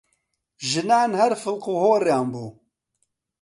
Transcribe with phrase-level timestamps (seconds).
[0.69, 2.47] ژنان هەر فڵقوهۆڕیان بوو!